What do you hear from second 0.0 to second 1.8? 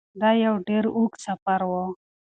دا یو ډیر اوږد سفر و.